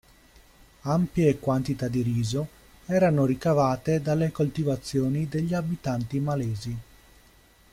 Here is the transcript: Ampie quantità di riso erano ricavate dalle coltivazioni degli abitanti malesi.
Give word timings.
Ampie 0.89 1.37
quantità 1.37 1.87
di 1.87 2.01
riso 2.01 2.47
erano 2.87 3.23
ricavate 3.23 4.01
dalle 4.01 4.31
coltivazioni 4.31 5.29
degli 5.29 5.53
abitanti 5.53 6.19
malesi. 6.19 6.77